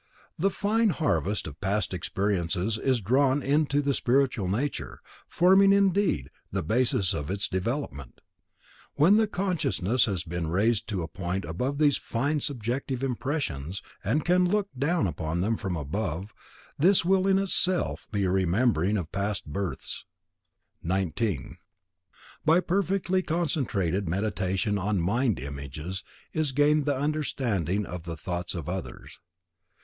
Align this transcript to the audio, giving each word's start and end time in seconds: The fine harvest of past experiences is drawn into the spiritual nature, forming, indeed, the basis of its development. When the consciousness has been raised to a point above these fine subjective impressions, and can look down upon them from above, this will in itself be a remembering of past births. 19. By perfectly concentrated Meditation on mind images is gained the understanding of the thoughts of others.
The 0.35 0.49
fine 0.49 0.89
harvest 0.89 1.45
of 1.45 1.61
past 1.61 1.93
experiences 1.93 2.79
is 2.79 3.01
drawn 3.01 3.43
into 3.43 3.83
the 3.83 3.93
spiritual 3.93 4.47
nature, 4.47 4.99
forming, 5.27 5.71
indeed, 5.71 6.31
the 6.51 6.63
basis 6.63 7.13
of 7.13 7.29
its 7.29 7.47
development. 7.47 8.19
When 8.95 9.17
the 9.17 9.27
consciousness 9.27 10.05
has 10.05 10.23
been 10.23 10.47
raised 10.49 10.87
to 10.87 11.03
a 11.03 11.07
point 11.07 11.45
above 11.45 11.77
these 11.77 11.97
fine 11.97 12.39
subjective 12.39 13.03
impressions, 13.03 13.83
and 14.03 14.25
can 14.25 14.49
look 14.49 14.69
down 14.75 15.05
upon 15.05 15.41
them 15.41 15.55
from 15.55 15.77
above, 15.77 16.33
this 16.79 17.05
will 17.05 17.27
in 17.27 17.37
itself 17.37 18.07
be 18.11 18.23
a 18.23 18.31
remembering 18.31 18.97
of 18.97 19.11
past 19.11 19.45
births. 19.45 20.05
19. 20.81 21.57
By 22.43 22.59
perfectly 22.59 23.21
concentrated 23.21 24.09
Meditation 24.09 24.79
on 24.79 24.99
mind 24.99 25.39
images 25.39 26.03
is 26.33 26.53
gained 26.53 26.87
the 26.87 26.97
understanding 26.97 27.85
of 27.85 28.05
the 28.05 28.17
thoughts 28.17 28.55
of 28.55 28.67
others. 28.67 29.19